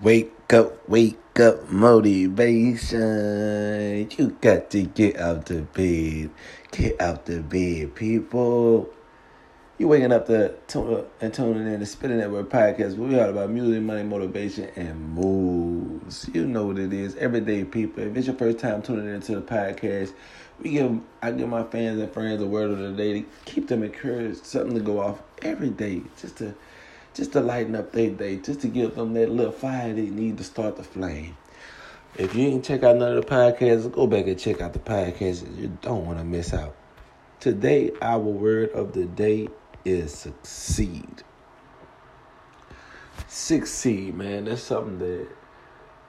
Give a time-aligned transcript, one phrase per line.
[0.00, 3.00] Wake up, wake up, motivation.
[4.16, 6.30] You got to get out the bed.
[6.70, 8.88] Get out the bed, people.
[9.76, 12.94] You waking up to tune uh, and tuning in to Spitter Network Podcast.
[12.96, 16.30] We are about music, money, motivation, and moves.
[16.32, 17.16] You know what it is.
[17.16, 18.04] Everyday people.
[18.04, 20.12] If it's your first time tuning into the podcast,
[20.60, 23.66] we give I give my fans and friends a word of the day to keep
[23.66, 26.54] them encouraged, something to go off every day, just to
[27.14, 30.38] just to lighten up their day, just to give them that little fire they need
[30.38, 31.36] to start the flame.
[32.16, 34.78] If you ain't check out none of the podcasts, go back and check out the
[34.78, 35.56] podcasts.
[35.58, 36.74] You don't want to miss out.
[37.40, 39.48] Today, our word of the day
[39.84, 41.22] is succeed.
[43.28, 44.46] Succeed, man.
[44.46, 45.28] That's something that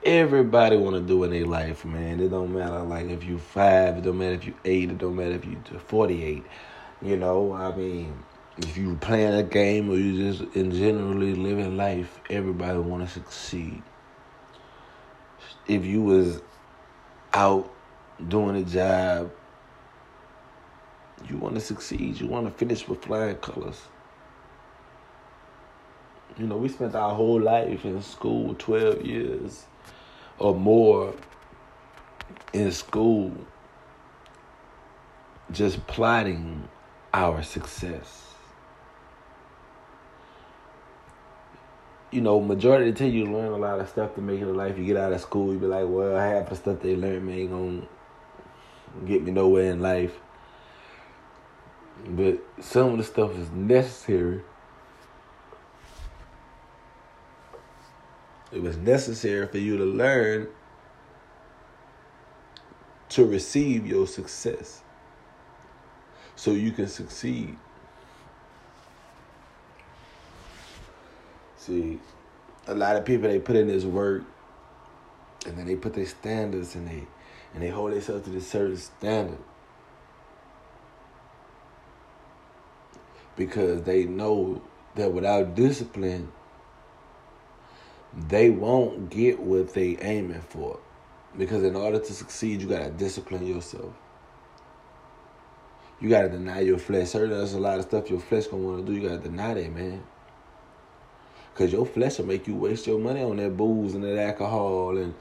[0.04, 2.20] everybody want to do in their life, man.
[2.20, 5.16] It don't matter like if you five, it don't matter if you eight, it don't
[5.16, 6.45] matter if you forty eight.
[7.02, 8.13] You know, I mean,
[8.59, 13.12] if you playing a game or you just in generally living life, everybody want to
[13.12, 13.82] succeed.
[15.68, 16.41] If you was
[17.34, 17.71] out
[18.27, 19.32] doing a job,
[21.29, 22.20] you want to succeed.
[22.20, 23.82] You want to finish with flying colors.
[26.38, 29.66] You know, we spent our whole life in school, 12 years
[30.38, 31.13] or more
[32.51, 33.32] in school,
[35.51, 36.68] just plotting
[37.13, 38.29] our success.
[42.12, 44.48] You know, majority of the time you learn a lot of stuff to make it
[44.48, 44.77] a life.
[44.77, 47.41] You get out of school, you be like, well, half the stuff they learn me
[47.41, 47.88] ain't gonna
[49.05, 50.13] get me nowhere in life.
[52.07, 54.41] But some of the stuff is necessary.
[58.51, 60.48] It was necessary for you to learn
[63.10, 64.81] to receive your success
[66.35, 67.57] so you can succeed.
[71.59, 72.00] See,
[72.68, 74.24] a lot of people they put in this work,
[75.46, 77.06] and then they put their standards and they
[77.53, 79.38] and they hold themselves to this certain standard
[83.35, 84.61] because they know
[84.95, 86.31] that without discipline,
[88.13, 90.79] they won't get what they aiming for.
[91.38, 93.94] Because in order to succeed, you gotta discipline yourself.
[96.00, 97.12] You gotta deny your flesh.
[97.12, 98.97] There's a lot of stuff your flesh gonna want to do.
[98.97, 100.03] You gotta deny that, man.
[101.59, 104.97] Cause your flesh will make you waste your money on that booze and that alcohol
[104.97, 105.13] and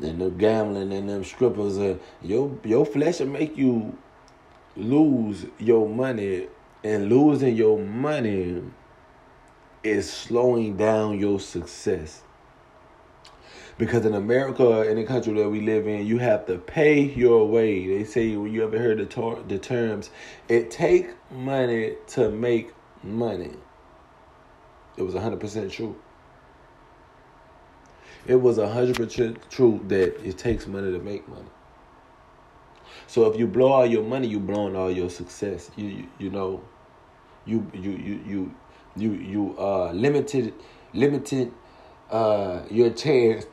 [0.00, 1.76] and the gambling and them strippers.
[1.76, 3.96] And your your flesh will make you
[4.76, 6.48] lose your money,
[6.82, 8.64] and losing your money
[9.84, 12.22] is slowing down your success.
[13.78, 17.46] Because in America, in the country that we live in, you have to pay your
[17.46, 17.86] way.
[17.86, 20.10] They say when you ever heard the, tor- the terms,
[20.48, 22.72] it take money to make
[23.04, 23.52] money.
[24.96, 25.96] It was 100% true.
[28.26, 31.44] It was 100% true that it takes money to make money.
[33.06, 35.70] So if you blow all your money, you blowing all your success.
[35.76, 36.62] You you, you know,
[37.44, 38.54] you you you you
[38.96, 40.54] you you uh limited
[40.94, 41.52] limited
[42.10, 43.46] uh your chance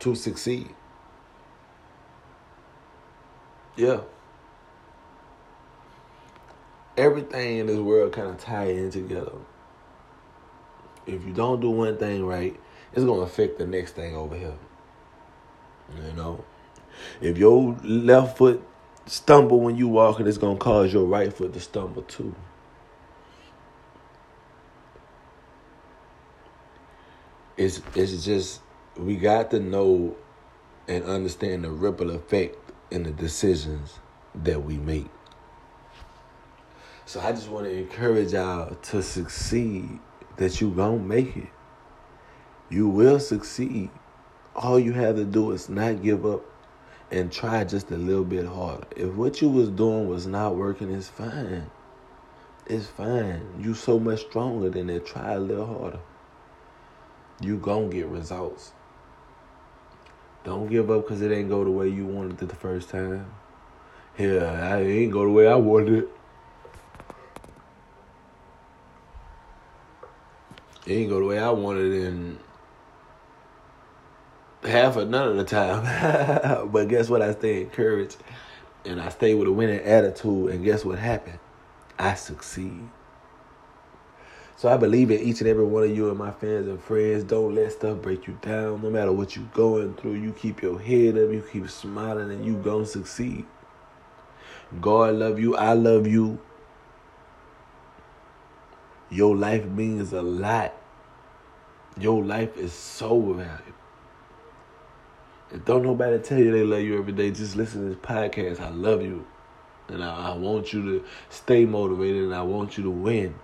[0.00, 0.68] to succeed.
[3.76, 4.00] Yeah
[6.98, 9.32] everything in this world kind of tie in together.
[11.06, 12.58] If you don't do one thing right,
[12.92, 14.58] it's gonna affect the next thing over here.
[16.04, 16.44] You know,
[17.20, 18.62] if your left foot
[19.06, 22.34] stumble when you walking, it's gonna cause your right foot to stumble too.
[27.56, 28.60] It's it's just
[28.96, 30.16] we got to know
[30.86, 32.56] and understand the ripple effect
[32.90, 33.98] in the decisions
[34.34, 35.06] that we make.
[37.08, 39.98] So I just want to encourage y'all to succeed,
[40.36, 41.48] that you gonna make it.
[42.68, 43.88] You will succeed.
[44.54, 46.44] All you have to do is not give up
[47.10, 48.86] and try just a little bit harder.
[48.94, 51.70] If what you was doing was not working, it's fine.
[52.66, 53.40] It's fine.
[53.58, 55.06] You so much stronger than that.
[55.06, 56.00] Try a little harder.
[57.40, 58.72] You gonna get results.
[60.44, 63.32] Don't give up because it ain't go the way you wanted it the first time.
[64.18, 66.17] Yeah, I ain't go the way I wanted it.
[70.88, 72.38] It ain't go the way I wanted in
[74.62, 76.70] half or none of the time.
[76.72, 77.20] but guess what?
[77.20, 78.16] I stay encouraged
[78.86, 80.50] and I stay with a winning attitude.
[80.50, 81.38] And guess what happened?
[81.98, 82.88] I succeed.
[84.56, 87.22] So I believe in each and every one of you and my fans and friends.
[87.22, 88.82] Don't let stuff break you down.
[88.82, 92.44] No matter what you're going through, you keep your head up, you keep smiling, and
[92.44, 93.44] you gonna succeed.
[94.80, 95.54] God love you.
[95.54, 96.40] I love you.
[99.10, 100.74] Your life means a lot.
[101.98, 103.62] Your life is so valuable.
[105.50, 107.30] And don't nobody tell you they love you every day.
[107.30, 108.60] Just listen to this podcast.
[108.60, 109.26] I love you.
[109.88, 113.34] And I, I want you to stay motivated and I want you to win.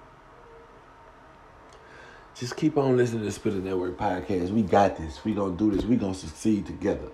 [2.35, 4.51] Just keep on listening to Spitter Network podcast.
[4.51, 5.25] We got this.
[5.25, 5.85] We gonna do this.
[5.85, 7.11] We gonna succeed together.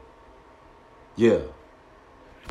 [1.14, 1.40] Yeah.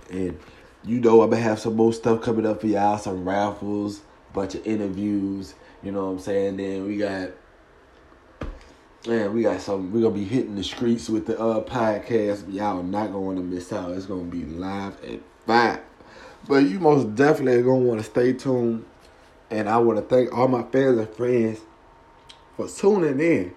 [0.10, 0.40] And
[0.86, 4.02] you know I'm gonna have some more stuff coming up for y'all, some raffles,
[4.34, 5.54] bunch of interviews,
[5.84, 6.58] you know what I'm saying?
[6.58, 7.32] Then we got
[9.08, 9.94] Man, we got some.
[9.94, 12.54] We're gonna be hitting the streets with the uh podcast.
[12.54, 13.92] Y'all not gonna want to miss out.
[13.92, 15.80] It's gonna be live at five.
[16.50, 18.86] But you most definitely gonna want to stay tuned.
[19.50, 21.62] And I want to thank all my fans and friends
[22.58, 23.54] for tuning in.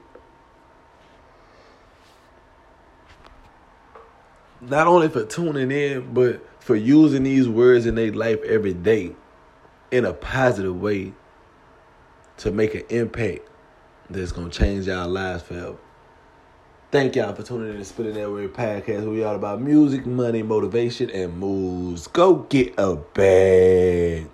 [4.61, 9.17] Not only for tuning in, but for using these words in their life every day
[9.93, 11.13] in a positive way
[12.39, 13.41] to make an impact
[14.11, 15.77] that's gonna change our lives forever.
[16.91, 19.11] Thank y'all for tuning in to Spitter Network Podcast.
[19.11, 22.07] We all about music, money, motivation, and moves.
[22.07, 24.29] Go get a bag.